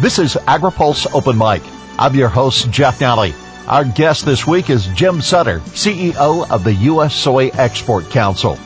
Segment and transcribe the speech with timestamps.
[0.00, 1.62] This is AgriPulse Open Mic.
[2.00, 3.32] I'm your host, Jeff Nalley.
[3.68, 7.14] Our guest this week is Jim Sutter, CEO of the U.S.
[7.14, 8.58] Soy Export Council.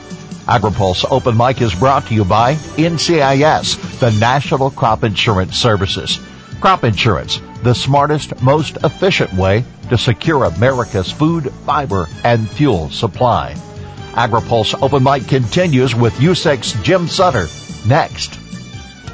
[0.46, 6.18] AgriPulse Open Mic is brought to you by NCIS, the National Crop Insurance Services.
[6.62, 13.54] Crop insurance, the smartest, most efficient way to secure America's food, fiber, and fuel supply.
[14.12, 17.48] AgriPulse Open Mic continues with USSEC's Jim Sutter
[17.86, 18.38] next.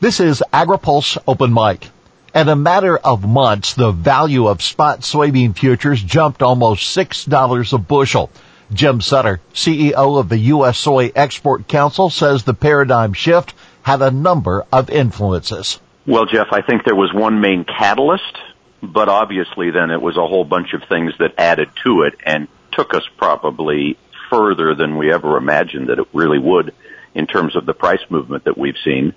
[0.00, 1.88] This is AgriPulse Open Mic.
[2.32, 7.78] In a matter of months, the value of spot soybean futures jumped almost $6 a
[7.78, 8.30] bushel.
[8.72, 10.78] Jim Sutter, CEO of the U.S.
[10.78, 15.80] Soy Export Council, says the paradigm shift had a number of influences.
[16.06, 18.38] Well, Jeff, I think there was one main catalyst,
[18.80, 22.46] but obviously then it was a whole bunch of things that added to it and
[22.70, 23.98] took us probably
[24.30, 26.72] further than we ever imagined that it really would
[27.16, 29.12] in terms of the price movement that we've seen.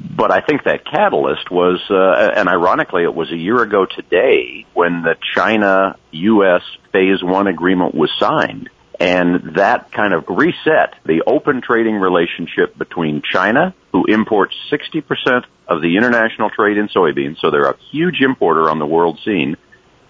[0.00, 4.64] But I think that catalyst was, uh, and ironically, it was a year ago today
[4.72, 6.62] when the China-U.S.
[6.92, 13.22] Phase One agreement was signed, and that kind of reset the open trading relationship between
[13.22, 18.70] China, who imports 60% of the international trade in soybeans, so they're a huge importer
[18.70, 19.56] on the world scene,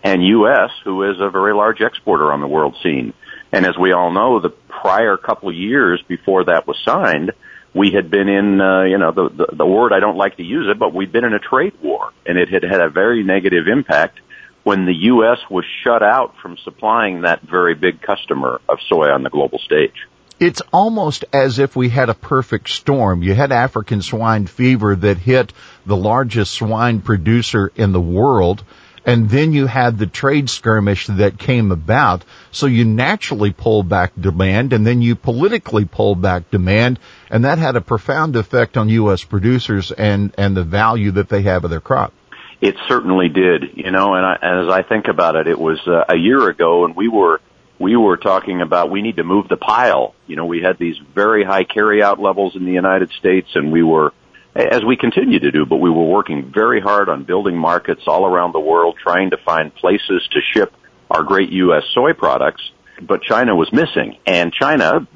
[0.05, 3.13] and U.S., who is a very large exporter on the world scene.
[3.53, 7.33] And as we all know, the prior couple years before that was signed,
[7.75, 10.43] we had been in, uh, you know, the, the, the word I don't like to
[10.43, 13.23] use it, but we'd been in a trade war, and it had had a very
[13.23, 14.21] negative impact
[14.63, 15.39] when the U.S.
[15.49, 20.07] was shut out from supplying that very big customer of soy on the global stage.
[20.39, 23.23] It's almost as if we had a perfect storm.
[23.23, 25.53] You had African swine fever that hit
[25.85, 28.65] the largest swine producer in the world
[29.05, 32.25] and then you had the trade skirmish that came about.
[32.51, 36.99] So you naturally pull back demand and then you politically pull back demand
[37.31, 39.25] and that had a profound effect on U.S.
[39.25, 42.13] producers and, and the value that they have of their crop.
[42.61, 45.81] It certainly did, you know, and, I, and as I think about it, it was
[45.87, 47.41] uh, a year ago and we were,
[47.79, 50.15] we were talking about we need to move the pile.
[50.27, 53.83] You know, we had these very high carryout levels in the United States and we
[53.83, 54.13] were
[54.55, 58.27] as we continue to do, but we were working very hard on building markets all
[58.27, 60.73] around the world, trying to find places to ship
[61.11, 61.85] our great U.S.
[61.95, 62.63] soy products,
[63.01, 64.19] but China was missing.
[64.27, 65.07] And China,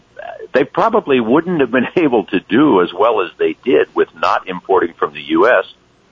[0.53, 4.49] they probably wouldn't have been able to do as well as they did with not
[4.49, 5.65] importing from the U.S.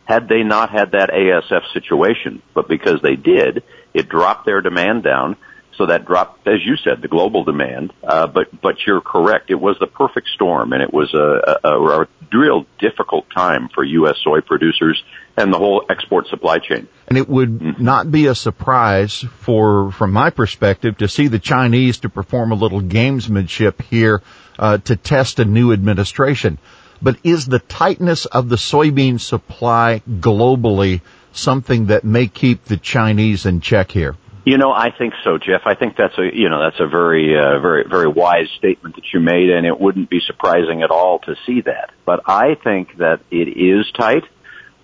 [0.04, 2.42] had they not had that ASF situation.
[2.54, 3.62] But because they did,
[3.94, 5.36] it dropped their demand down
[5.76, 7.92] so that dropped, as you said, the global demand.
[8.02, 9.50] Uh, but but you're correct.
[9.50, 13.82] It was the perfect storm, and it was a, a, a real difficult time for
[13.84, 14.16] U.S.
[14.22, 15.02] soy producers
[15.36, 16.88] and the whole export supply chain.
[17.08, 17.82] And it would mm-hmm.
[17.82, 22.56] not be a surprise for, from my perspective, to see the Chinese to perform a
[22.56, 24.22] little gamesmanship here
[24.58, 26.58] uh, to test a new administration.
[27.00, 31.00] But is the tightness of the soybean supply globally
[31.32, 34.14] something that may keep the Chinese in check here?
[34.44, 35.62] You know, I think so, Jeff.
[35.66, 39.04] I think that's a you know that's a very uh, very very wise statement that
[39.12, 41.92] you made, and it wouldn't be surprising at all to see that.
[42.04, 44.24] But I think that it is tight.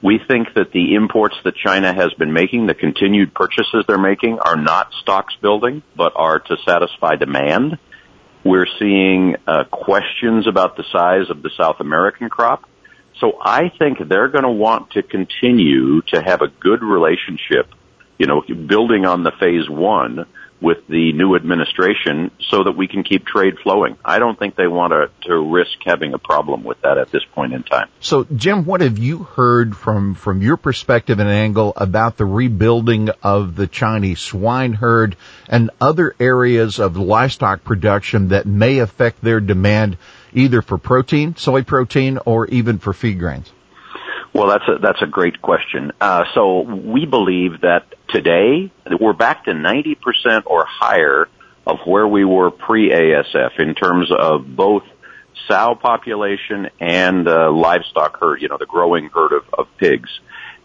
[0.01, 4.39] We think that the imports that China has been making, the continued purchases they're making,
[4.39, 7.79] are not stocks building, but are to satisfy demand.
[8.45, 12.63] We're seeing uh, questions about the size of the South American crop.
[13.19, 17.75] So I think they're going to want to continue to have a good relationship
[18.19, 20.27] you know, building on the phase one
[20.61, 23.97] with the new administration so that we can keep trade flowing.
[24.05, 27.23] I don't think they want to, to risk having a problem with that at this
[27.33, 27.89] point in time.
[28.01, 33.11] So Jim, what have you heard from, from your perspective and angle about the rebuilding
[33.23, 35.17] of the Chinese swine herd
[35.49, 39.97] and other areas of livestock production that may affect their demand
[40.33, 43.51] either for protein, soy protein, or even for feed grains?
[44.33, 45.93] Well, that's a that's a great question.
[46.01, 48.71] Uh, so we believe that today
[49.01, 51.29] we're back to 90% or higher
[51.67, 54.85] of where we were pre-ASF in terms of both
[55.47, 58.43] sow population and uh, livestock herd.
[58.43, 60.11] You know, the growing herd of, of pigs.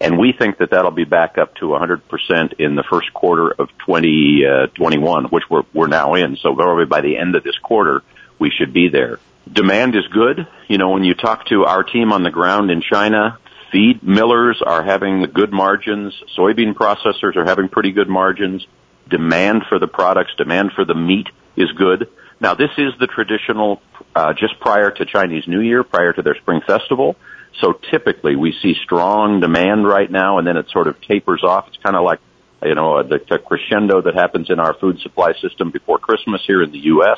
[0.01, 3.69] And we think that that'll be back up to 100% in the first quarter of
[3.85, 6.35] 2021, uh, which we're, we're now in.
[6.35, 8.03] So probably by the end of this quarter,
[8.37, 9.19] we should be there.
[9.49, 10.47] Demand is good.
[10.67, 13.39] You know, when you talk to our team on the ground in China,
[13.73, 16.13] feed millers are having good margins.
[16.37, 18.65] Soybean processors are having pretty good margins.
[19.09, 21.27] Demand for the products, demand for the meat
[21.57, 22.07] is good.
[22.39, 23.81] Now this is the traditional,
[24.15, 27.15] uh, just prior to Chinese New Year, prior to their spring festival.
[27.61, 31.67] So typically we see strong demand right now and then it sort of tapers off.
[31.67, 32.19] It's kind of like,
[32.63, 36.61] you know, the, the crescendo that happens in our food supply system before Christmas here
[36.61, 37.17] in the U.S.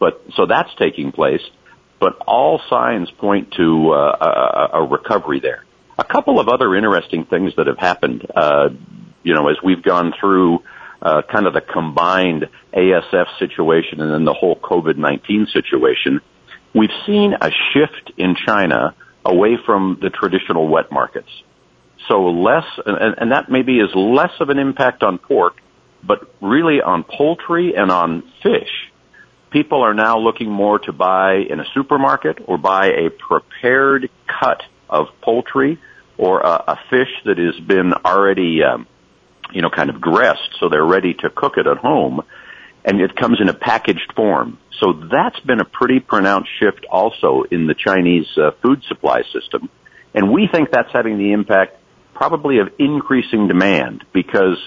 [0.00, 1.42] But, so that's taking place.
[2.00, 5.64] But all signs point to uh, a, a recovery there.
[5.98, 8.68] A couple of other interesting things that have happened, uh,
[9.22, 10.60] you know, as we've gone through
[11.00, 16.20] uh, kind of the combined ASF situation and then the whole COVID-19 situation,
[16.74, 18.94] we've seen a shift in China
[19.24, 21.28] away from the traditional wet markets.
[22.08, 25.54] So less, and, and that maybe is less of an impact on pork,
[26.02, 28.90] but really on poultry and on fish.
[29.50, 34.62] People are now looking more to buy in a supermarket or buy a prepared cut
[34.88, 35.78] of poultry
[36.16, 38.86] or a, a fish that has been already um,
[39.52, 42.22] you know, kind of dressed so they're ready to cook it at home
[42.84, 44.58] and it comes in a packaged form.
[44.80, 49.70] So that's been a pretty pronounced shift also in the Chinese uh, food supply system.
[50.12, 51.78] And we think that's having the impact
[52.12, 54.58] probably of increasing demand because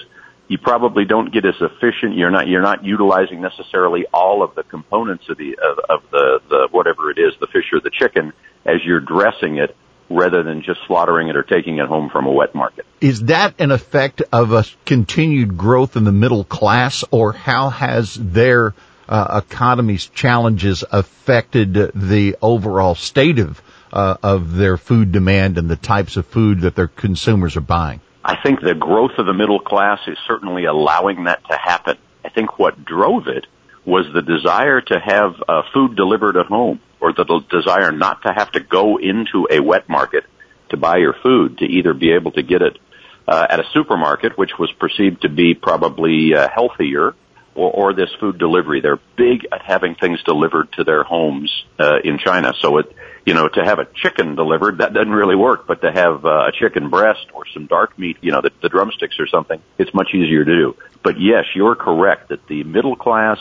[0.48, 2.16] you probably don't get as efficient.
[2.16, 6.40] You're not you're not utilizing necessarily all of the components of the of, of the
[6.48, 8.32] the whatever it is, the fish or the chicken,
[8.64, 9.76] as you're dressing it
[10.10, 12.86] rather than just slaughtering it or taking it home from a wet market.
[13.00, 18.14] Is that an effect of a continued growth in the middle class, or how has
[18.14, 18.74] their
[19.08, 23.62] uh, economy's challenges affected the overall state of
[23.92, 28.00] uh, of their food demand and the types of food that their consumers are buying?
[28.24, 31.96] I think the growth of the middle class is certainly allowing that to happen.
[32.24, 33.46] I think what drove it
[33.86, 38.32] was the desire to have uh, food delivered at home or the desire not to
[38.32, 40.24] have to go into a wet market
[40.70, 42.78] to buy your food, to either be able to get it
[43.26, 47.14] uh, at a supermarket, which was perceived to be probably uh, healthier,
[47.54, 48.80] or, or this food delivery.
[48.80, 52.54] They're big at having things delivered to their homes uh, in China.
[52.60, 52.94] So it,
[53.26, 55.66] you know, to have a chicken delivered, that doesn't really work.
[55.66, 58.68] But to have uh, a chicken breast or some dark meat, you know, the, the
[58.68, 60.76] drumsticks or something, it's much easier to do.
[61.02, 63.38] But yes, you're correct that the middle class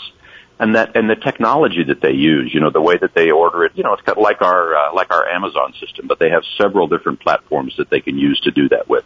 [0.60, 3.64] and that and the technology that they use, you know, the way that they order
[3.66, 6.30] it, you know, it's kind of like our uh, like our Amazon system, but they
[6.30, 9.04] have several different platforms that they can use to do that with.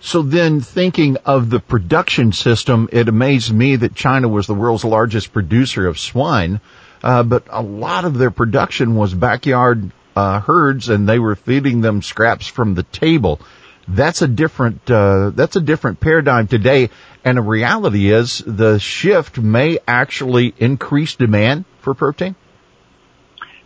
[0.00, 4.84] So then thinking of the production system, it amazed me that China was the world's
[4.84, 6.60] largest producer of swine,
[7.02, 11.80] uh, but a lot of their production was backyard uh, herds and they were feeding
[11.80, 13.40] them scraps from the table.
[13.88, 16.90] That's a different, uh, that's a different paradigm today.
[17.24, 22.34] And the reality is the shift may actually increase demand for protein.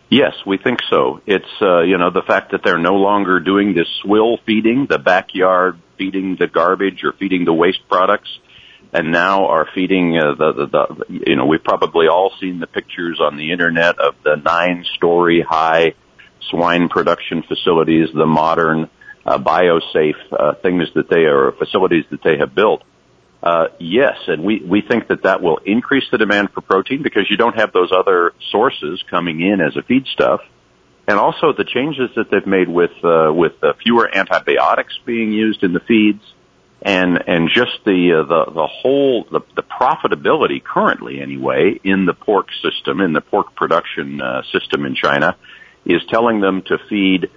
[0.09, 1.21] Yes, we think so.
[1.25, 4.99] It's, uh, you know, the fact that they're no longer doing this swill feeding, the
[4.99, 8.29] backyard feeding the garbage or feeding the waste products,
[8.91, 12.67] and now are feeding uh, the, the, the, you know, we've probably all seen the
[12.67, 15.93] pictures on the internet of the nine story high
[16.49, 18.89] swine production facilities, the modern,
[19.25, 22.83] uh, biosafe uh, things that they are facilities that they have built.
[23.43, 27.23] Uh, yes, and we we think that that will increase the demand for protein because
[27.29, 30.39] you don't have those other sources coming in as a feedstuff,
[31.07, 35.63] and also the changes that they've made with uh, with uh, fewer antibiotics being used
[35.63, 36.21] in the feeds,
[36.83, 42.13] and and just the uh, the the whole the, the profitability currently anyway in the
[42.13, 45.35] pork system in the pork production uh, system in China
[45.83, 47.29] is telling them to feed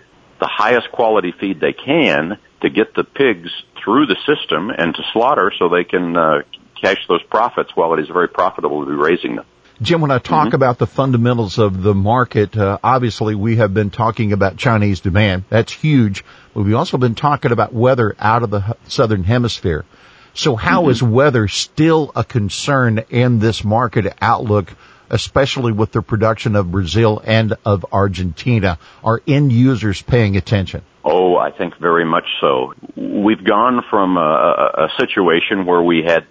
[0.45, 3.51] the highest quality feed they can to get the pigs
[3.83, 6.43] through the system and to slaughter so they can uh,
[6.79, 9.47] cash those profits while it is very profitable to be raising them.
[9.81, 10.57] Jim, when I talk mm-hmm.
[10.57, 15.45] about the fundamentals of the market, uh, obviously we have been talking about Chinese demand.
[15.49, 16.27] That's huge.
[16.53, 19.87] But we've also been talking about weather out of the southern hemisphere.
[20.35, 20.91] So how mm-hmm.
[20.91, 24.71] is weather still a concern in this market outlook
[25.11, 28.79] especially with the production of Brazil and of Argentina?
[29.03, 30.83] Are end users paying attention?
[31.05, 32.75] Oh, I think very much so.
[32.97, 36.27] We've gone from a, a situation where we had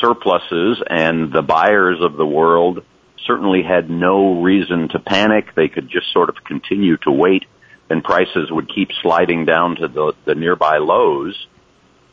[0.00, 2.84] surpluses and the buyers of the world
[3.26, 5.54] certainly had no reason to panic.
[5.54, 7.44] They could just sort of continue to wait
[7.90, 11.46] and prices would keep sliding down to the, the nearby lows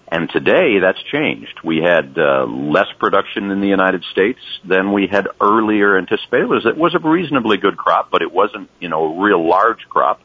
[0.10, 1.60] and today that's changed.
[1.64, 6.44] We had uh, less production in the United States than we had earlier anticipated.
[6.44, 9.48] It was, it was a reasonably good crop, but it wasn't, you know, a real
[9.48, 10.22] large crop.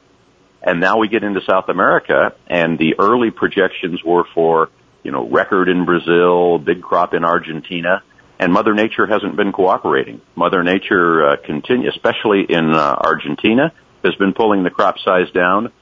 [0.63, 4.71] And now we get into South America and the early projections were for,
[5.03, 8.05] you know, record in Brazil, big crop in Argentina,
[8.39, 10.21] and Mother Nature hasn't been cooperating.
[10.37, 13.73] Mother Nature uh, continue, especially in uh, Argentina,
[14.05, 15.73] has been pulling the crop size down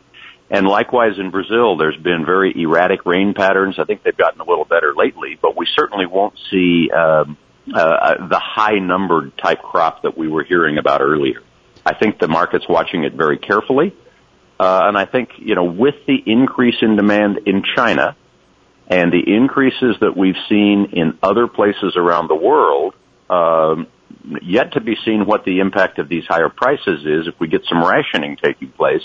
[0.50, 3.76] And likewise in Brazil, there's been very erratic rain patterns.
[3.78, 7.38] I think they've gotten a little better lately, but we certainly won't see um,
[7.72, 11.42] uh, the high numbered type crop that we were hearing about earlier.
[11.86, 13.94] I think the market's watching it very carefully.
[14.58, 18.16] Uh, and I think, you know, with the increase in demand in China
[18.88, 22.94] and the increases that we've seen in other places around the world,
[23.30, 23.86] um,
[24.42, 27.62] yet to be seen what the impact of these higher prices is if we get
[27.68, 29.02] some rationing taking place.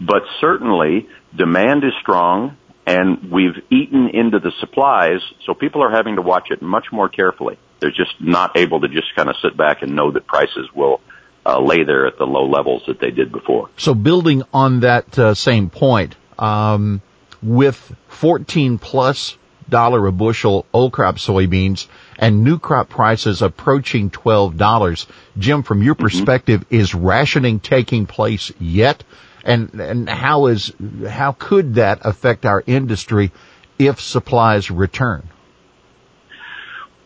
[0.00, 6.16] But certainly demand is strong and we've eaten into the supplies, so people are having
[6.16, 7.58] to watch it much more carefully.
[7.80, 11.00] They're just not able to just kind of sit back and know that prices will
[11.44, 13.70] uh, lay there at the low levels that they did before.
[13.76, 17.02] So building on that uh, same point, um,
[17.42, 19.36] with 14 plus
[19.68, 21.88] dollar a bushel old crop soybeans
[22.18, 25.06] and new crop prices approaching $12.
[25.38, 26.04] Jim, from your mm-hmm.
[26.04, 26.74] perspective, mm-hmm.
[26.76, 29.02] is rationing taking place yet?
[29.46, 30.72] And, and how is,
[31.08, 33.30] how could that affect our industry
[33.78, 35.28] if supplies return?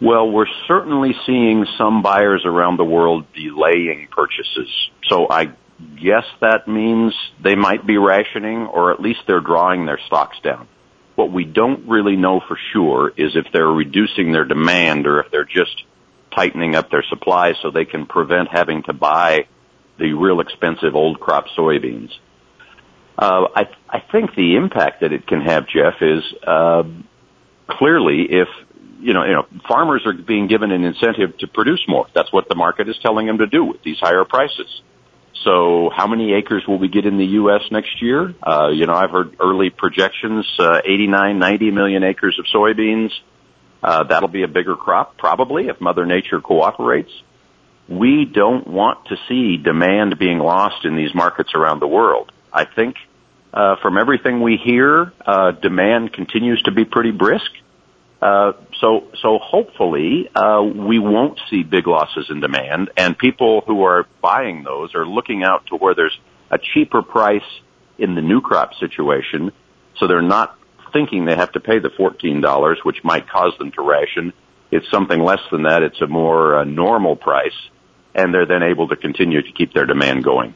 [0.01, 4.69] Well, we're certainly seeing some buyers around the world delaying purchases.
[5.11, 5.53] So I
[6.03, 10.69] guess that means they might be rationing or at least they're drawing their stocks down.
[11.17, 15.31] What we don't really know for sure is if they're reducing their demand or if
[15.31, 15.85] they're just
[16.35, 19.47] tightening up their supply so they can prevent having to buy
[19.99, 22.11] the real expensive old crop soybeans.
[23.21, 26.85] Uh, I, I think the impact that it can have, Jeff, is uh,
[27.69, 28.49] clearly if
[28.99, 32.07] you know, you know, farmers are being given an incentive to produce more.
[32.15, 34.83] That's what the market is telling them to do with these higher prices.
[35.45, 37.63] So how many acres will we get in the U.S.
[37.71, 38.35] next year?
[38.43, 43.11] Uh, you know, I've heard early projections, uh, 89, 90 million acres of soybeans.
[43.83, 47.13] Uh, that'll be a bigger crop, probably, if Mother Nature cooperates.
[47.89, 52.31] We don't want to see demand being lost in these markets around the world.
[52.53, 52.97] I think,
[53.53, 57.51] uh, from everything we hear, uh, demand continues to be pretty brisk.
[58.23, 63.83] Uh, so, so hopefully, uh, we won't see big losses in demand and people who
[63.85, 66.17] are buying those are looking out to where there's
[66.51, 67.43] a cheaper price
[67.99, 69.53] in the new crop situation.
[69.99, 70.59] So they're not
[70.93, 74.33] thinking they have to pay the $14, which might cause them to ration.
[74.71, 75.83] It's something less than that.
[75.83, 77.57] It's a more uh, normal price
[78.15, 80.55] and they're then able to continue to keep their demand going.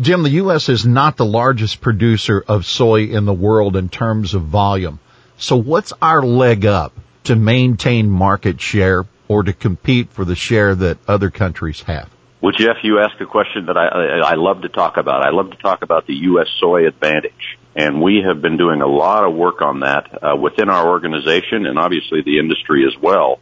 [0.00, 0.68] Jim, the U.S.
[0.68, 5.00] is not the largest producer of soy in the world in terms of volume.
[5.38, 6.92] So what's our leg up
[7.24, 12.08] to maintain market share or to compete for the share that other countries have?
[12.40, 15.26] Well, Jeff, you asked a question that I, I love to talk about.
[15.26, 16.46] I love to talk about the U.S.
[16.60, 17.58] soy advantage.
[17.74, 21.66] And we have been doing a lot of work on that uh, within our organization
[21.66, 23.40] and obviously the industry as well.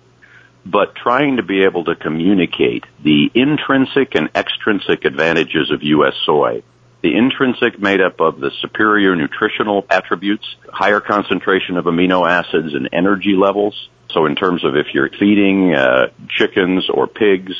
[0.68, 6.14] But trying to be able to communicate the intrinsic and extrinsic advantages of U.S.
[6.24, 6.62] soy
[7.06, 12.88] the intrinsic made up of the superior nutritional attributes, higher concentration of amino acids and
[12.92, 13.88] energy levels.
[14.10, 17.52] So in terms of if you're feeding uh, chickens or pigs,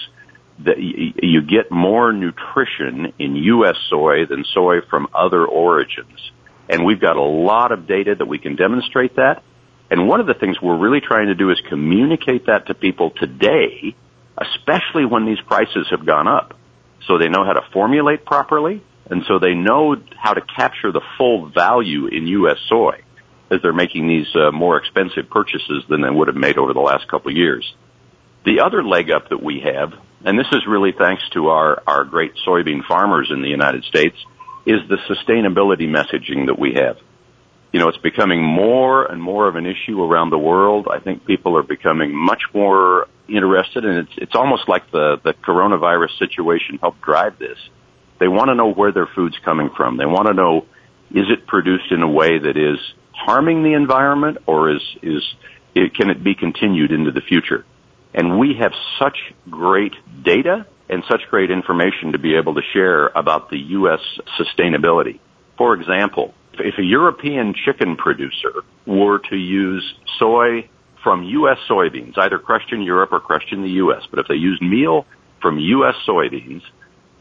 [0.65, 3.77] that you get more nutrition in U.S.
[3.91, 6.33] soy than soy from other origins.
[6.69, 9.43] And we've got a lot of data that we can demonstrate that.
[9.90, 13.11] And one of the things we're really trying to do is communicate that to people
[13.11, 13.95] today,
[14.37, 16.55] especially when these prices have gone up.
[17.07, 21.02] So they know how to formulate properly and so they know how to capture the
[21.16, 22.59] full value in U.S.
[22.69, 23.02] soy
[23.50, 26.81] as they're making these uh, more expensive purchases than they would have made over the
[26.81, 27.75] last couple of years.
[28.45, 29.93] The other leg up that we have,
[30.25, 34.16] and this is really thanks to our, our great soybean farmers in the United States,
[34.66, 36.99] is the sustainability messaging that we have.
[37.76, 40.88] You know, it's becoming more and more of an issue around the world.
[40.90, 45.35] I think people are becoming much more interested and it's, it's almost like the, the
[45.35, 47.59] coronavirus situation helped drive this
[48.18, 49.97] they want to know where their food's coming from.
[49.97, 50.66] They want to know,
[51.11, 52.78] is it produced in a way that is
[53.12, 55.23] harming the environment or is, is,
[55.75, 57.64] it, can it be continued into the future?
[58.14, 59.18] And we have such
[59.50, 59.92] great
[60.23, 64.00] data and such great information to be able to share about the U.S.
[64.38, 65.21] sustainability.
[65.59, 70.69] For example, if a European chicken producer were to use soy
[71.03, 71.59] from U.S.
[71.69, 75.07] soybeans, either crushed in Europe or crushed in the U.S., but if they used meal
[75.41, 75.95] from U.S.
[76.07, 76.63] soybeans,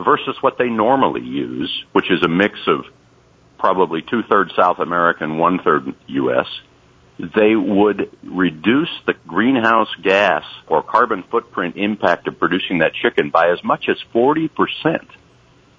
[0.04, 2.86] versus what they normally use, which is a mix of
[3.58, 6.48] probably two thirds South American, one third U.S.,
[7.18, 13.52] they would reduce the greenhouse gas or carbon footprint impact of producing that chicken by
[13.52, 14.50] as much as 40%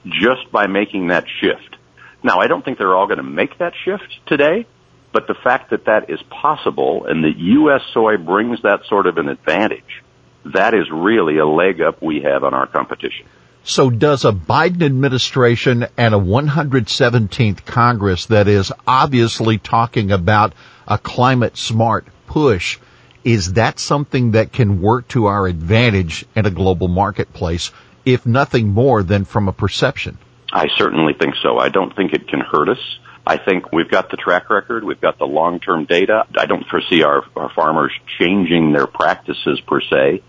[0.06, 1.76] just by making that shift.
[2.22, 4.66] Now, I don't think they're all going to make that shift today,
[5.12, 7.82] but the fact that that is possible and that U.S.
[7.92, 10.02] soy brings that sort of an advantage,
[10.44, 13.26] that is really a leg up we have on our competition.
[13.64, 20.52] So does a Biden administration and a 117th Congress that is obviously talking about
[20.86, 22.78] a climate smart push,
[23.24, 27.72] is that something that can work to our advantage in a global marketplace,
[28.04, 30.16] if nothing more than from a perception?
[30.56, 31.58] I certainly think so.
[31.58, 32.78] I don't think it can hurt us.
[33.26, 34.84] I think we've got the track record.
[34.84, 36.24] We've got the long-term data.
[36.34, 40.22] I don't foresee our, our farmers changing their practices per se.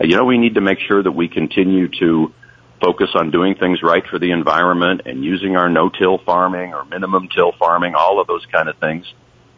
[0.00, 2.32] You know, we need to make sure that we continue to
[2.80, 7.28] focus on doing things right for the environment and using our no-till farming or minimum
[7.34, 9.04] till farming, all of those kind of things.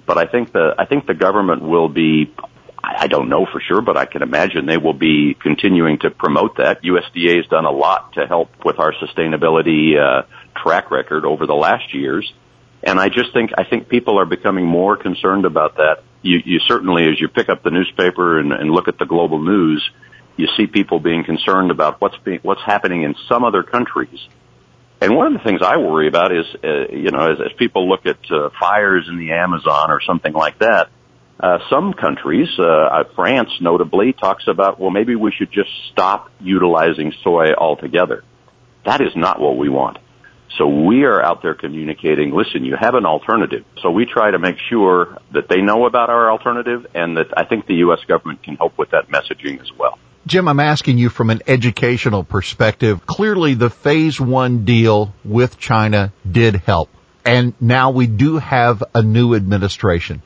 [0.06, 2.34] But I think the I think the government will be
[2.82, 6.56] I don't know for sure, but I can imagine they will be continuing to promote
[6.58, 6.82] that.
[6.82, 11.54] USDA has done a lot to help with our sustainability uh, track record over the
[11.54, 12.30] last years,
[12.82, 16.02] and I just think I think people are becoming more concerned about that.
[16.22, 19.42] You, you certainly, as you pick up the newspaper and, and look at the global
[19.42, 19.88] news,
[20.36, 24.20] you see people being concerned about what's being, what's happening in some other countries.
[25.00, 27.88] And one of the things I worry about is, uh, you know, as, as people
[27.88, 30.88] look at uh, fires in the Amazon or something like that,
[31.40, 36.30] uh, some countries, uh, uh, France notably, talks about, well, maybe we should just stop
[36.40, 38.22] utilizing soy altogether.
[38.84, 39.98] That is not what we want.
[40.58, 43.64] So we are out there communicating, listen, you have an alternative.
[43.82, 47.44] So we try to make sure that they know about our alternative and that I
[47.44, 47.98] think the U.S.
[48.06, 49.98] government can help with that messaging as well.
[50.26, 53.04] Jim, I'm asking you from an educational perspective.
[53.04, 56.88] Clearly the phase one deal with China did help.
[57.26, 60.22] And now we do have a new administration.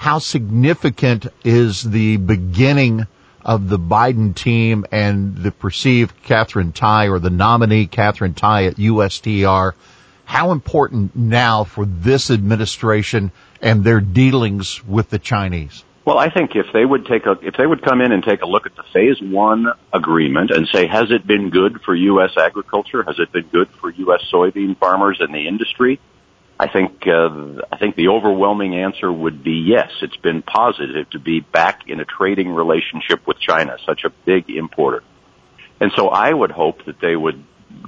[0.00, 3.06] How significant is the beginning
[3.44, 8.76] of the Biden team and the perceived Katherine Tai or the nominee Katherine Tai at
[8.76, 9.74] USTR?
[10.24, 13.30] How important now for this administration
[13.60, 15.84] and their dealings with the Chinese?
[16.06, 18.40] Well, I think if they would take a, if they would come in and take
[18.40, 22.38] a look at the phase one agreement and say, has it been good for U.S.
[22.38, 23.02] agriculture?
[23.02, 24.22] Has it been good for U.S.
[24.32, 26.00] soybean farmers and the industry?
[26.60, 29.90] I think, uh, I think the overwhelming answer would be yes.
[30.02, 34.50] It's been positive to be back in a trading relationship with China, such a big
[34.50, 35.02] importer.
[35.80, 37.42] And so I would hope that they would,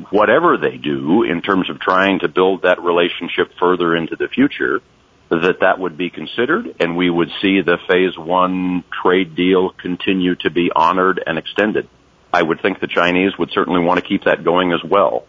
[0.09, 4.81] whatever they do in terms of trying to build that relationship further into the future,
[5.29, 10.35] that that would be considered and we would see the phase one trade deal continue
[10.37, 11.90] to be honored and extended.
[12.33, 15.27] I would think the Chinese would certainly want to keep that going as well.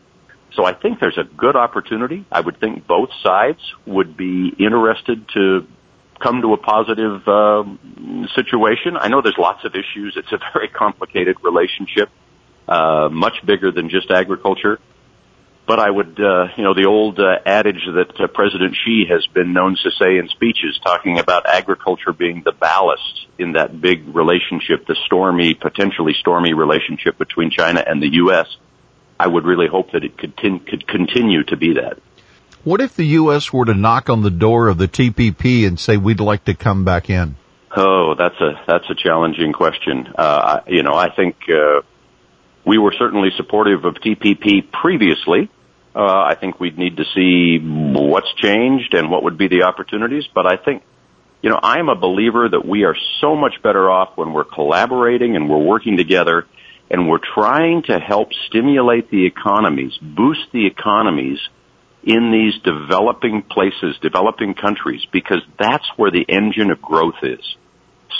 [0.56, 2.26] So I think there's a good opportunity.
[2.32, 5.68] I would think both sides would be interested to
[6.22, 7.64] come to a positive uh,
[8.36, 8.98] situation.
[8.98, 10.14] I know there's lots of issues.
[10.16, 12.10] It's a very complicated relationship,
[12.68, 14.80] uh, much bigger than just agriculture.
[15.66, 19.26] But I would, uh, you know, the old uh, adage that uh, President Xi has
[19.34, 24.14] been known to say in speeches, talking about agriculture being the ballast in that big
[24.14, 28.48] relationship, the stormy, potentially stormy relationship between China and the U.S.
[29.24, 31.98] I would really hope that it could, could continue to be that.
[32.66, 33.54] What if the U.S.
[33.54, 36.84] were to knock on the door of the TPP and say we'd like to come
[36.84, 37.38] back in?
[37.74, 40.14] Oh, that's a that's a challenging question.
[40.14, 41.82] Uh, you know, I think uh,
[42.66, 45.50] we were certainly supportive of TPP previously.
[45.96, 50.26] Uh, I think we'd need to see what's changed and what would be the opportunities.
[50.36, 50.84] But I think,
[51.42, 55.38] you know, I'm a believer that we are so much better off when we're collaborating
[55.38, 56.46] and we're working together
[56.90, 61.40] and we're trying to help stimulate the economies, boost the economies
[62.04, 67.56] in these developing places, developing countries, because that's where the engine of growth is.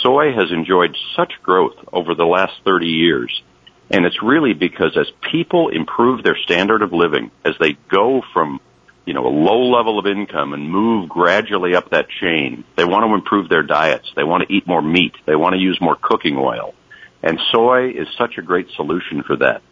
[0.02, 3.42] Soy has enjoyed such growth over the last 30 years
[3.90, 8.60] and it's really because as people improve their standard of living, as they go from,
[9.04, 13.06] you know, a low level of income and move gradually up that chain, they want
[13.06, 14.10] to improve their diets.
[14.16, 15.14] They want to eat more meat.
[15.26, 16.74] They want to use more cooking oil.
[17.24, 19.62] And soy is such a great solution for that.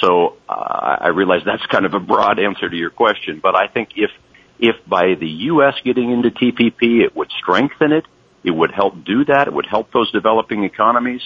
[0.00, 3.68] So uh, I realize that's kind of a broad answer to your question, but I
[3.68, 4.10] think if
[4.58, 5.74] if by the U.S.
[5.82, 8.04] getting into TPP, it would strengthen it,
[8.44, 11.22] it would help do that, it would help those developing economies.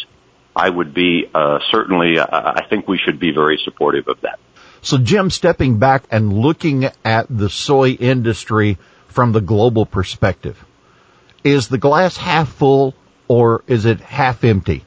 [0.55, 2.21] I would be uh, certainly.
[2.21, 4.39] Uh, I think we should be very supportive of that.
[4.83, 10.65] So, Jim, stepping back and looking at the soy industry from the global perspective,
[11.43, 12.95] is the glass half full
[13.27, 14.85] or is it half empty?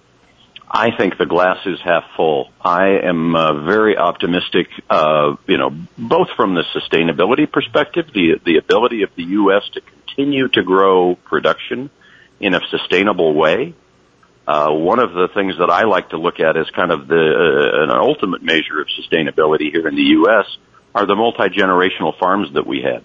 [0.69, 2.51] I think the glass is half full.
[2.62, 8.58] I am uh, very optimistic, uh, you know, both from the sustainability perspective, the the
[8.58, 9.63] ability of the U.S.
[9.73, 11.89] to continue to grow production
[12.39, 13.73] in a sustainable way,
[14.47, 17.15] uh, one of the things that I like to look at as kind of the
[17.15, 20.45] uh, an ultimate measure of sustainability here in the U.S.
[20.93, 23.03] are the multi generational farms that we have,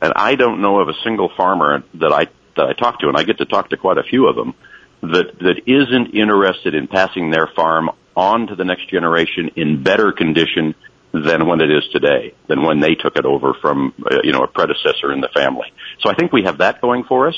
[0.00, 3.16] and I don't know of a single farmer that I that I talk to, and
[3.16, 4.54] I get to talk to quite a few of them,
[5.02, 10.12] that that isn't interested in passing their farm on to the next generation in better
[10.12, 10.74] condition
[11.12, 14.42] than when it is today, than when they took it over from, uh, you know,
[14.42, 15.72] a predecessor in the family.
[16.00, 17.34] So I think we have that going for us.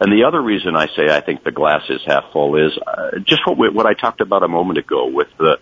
[0.00, 3.18] And the other reason I say I think the glass is half full is uh,
[3.24, 5.58] just what, we, what I talked about a moment ago with the,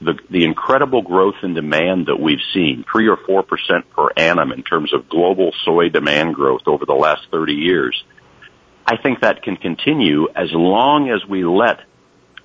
[0.00, 4.52] the the incredible growth in demand that we've seen, three or four percent per annum
[4.52, 8.04] in terms of global soy demand growth over the last 30 years.
[8.90, 11.80] I think that can continue as long as we let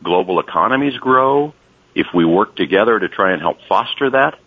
[0.03, 1.53] global economies grow.
[1.95, 4.38] If we work together to try and help foster that,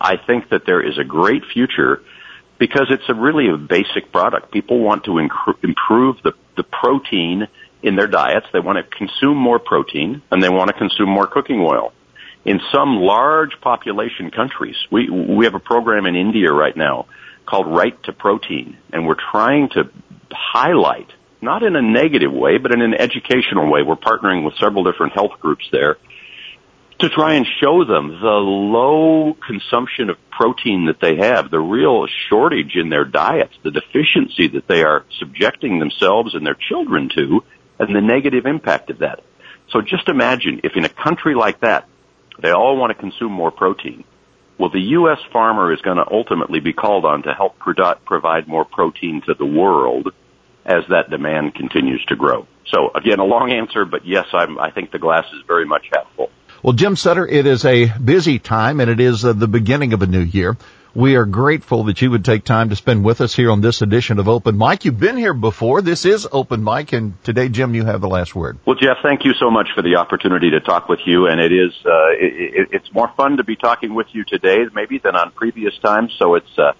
[0.00, 2.00] I think that there is a great future
[2.60, 4.52] because it's a really a basic product.
[4.52, 7.48] People want to inc- improve the, the protein
[7.82, 8.46] in their diets.
[8.52, 11.92] They want to consume more protein and they want to consume more cooking oil.
[12.44, 17.06] In some large population countries, we, we have a program in India right now
[17.46, 19.90] called Right to Protein and we're trying to
[20.30, 21.08] highlight,
[21.42, 23.82] not in a negative way, but in an educational way.
[23.82, 25.98] We're partnering with several different health groups there
[27.00, 32.06] to try and show them the low consumption of protein that they have, the real
[32.28, 37.42] shortage in their diets, the deficiency that they are subjecting themselves and their children to,
[37.80, 39.24] and the negative impact of that.
[39.70, 41.88] So just imagine if in a country like that,
[42.40, 44.04] they all want to consume more protein.
[44.58, 45.18] Well, the U.S.
[45.32, 49.46] farmer is going to ultimately be called on to help provide more protein to the
[49.46, 50.12] world
[50.64, 52.46] as that demand continues to grow.
[52.66, 55.86] So again, a long answer, but yes, I'm, I think the glass is very much
[55.92, 56.30] half full.
[56.62, 60.02] Well, Jim Sutter, it is a busy time and it is uh, the beginning of
[60.02, 60.56] a new year.
[60.94, 63.80] We are grateful that you would take time to spend with us here on this
[63.80, 64.84] edition of Open Mic.
[64.84, 65.80] You've been here before.
[65.80, 68.58] This is Open Mic, and today, Jim, you have the last word.
[68.66, 71.50] Well, Jeff, thank you so much for the opportunity to talk with you, and it
[71.50, 75.30] is uh, it, it's more fun to be talking with you today, maybe, than on
[75.30, 76.14] previous times.
[76.18, 76.72] So it's uh,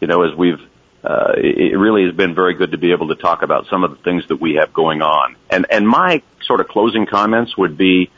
[0.00, 0.58] you know, as we've
[1.02, 3.90] uh, it really has been very good to be able to talk about some of
[3.90, 5.36] the things that we have going on.
[5.48, 8.10] And and my sort of closing comments would be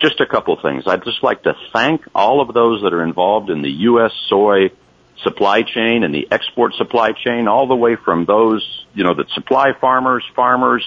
[0.00, 0.84] just a couple things.
[0.86, 4.12] I'd just like to thank all of those that are involved in the U.S.
[4.28, 4.70] soy
[5.22, 9.28] supply chain and the export supply chain, all the way from those, you know, that
[9.30, 10.82] supply farmers, farmers,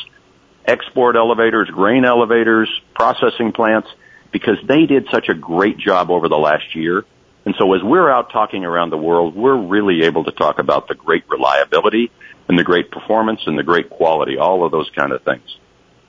[0.65, 3.87] export elevators, grain elevators, processing plants,
[4.31, 7.05] because they did such a great job over the last year.
[7.45, 10.87] And so as we're out talking around the world, we're really able to talk about
[10.87, 12.11] the great reliability
[12.47, 15.57] and the great performance and the great quality, all of those kind of things.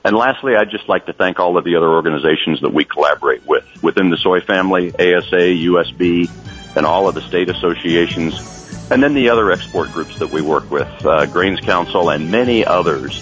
[0.05, 3.45] And lastly, I'd just like to thank all of the other organizations that we collaborate
[3.45, 6.29] with within the soy family, ASA, USB,
[6.75, 10.69] and all of the state associations, and then the other export groups that we work
[10.69, 13.19] with, uh, Grains Council and many others,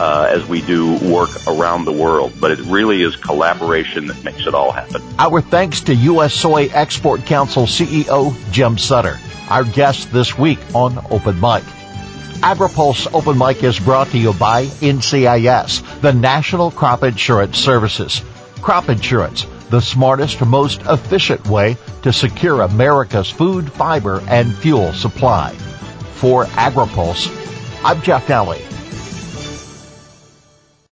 [0.00, 2.32] uh, as we do work around the world.
[2.40, 5.02] But it really is collaboration that makes it all happen.
[5.18, 6.32] Our thanks to U.S.
[6.32, 9.18] Soy Export Council CEO Jim Sutter,
[9.50, 11.62] our guest this week on Open Mic.
[12.40, 18.22] AgriPulse Open Mic is brought to you by NCIS, the National Crop Insurance Services.
[18.62, 25.52] Crop insurance, the smartest, most efficient way to secure America's food, fiber, and fuel supply.
[26.14, 27.28] For AgriPulse,
[27.84, 28.79] I'm Jeff Nalley.